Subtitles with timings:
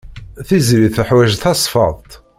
[0.47, 2.11] Tiziri teḥwaj tasfeḍt.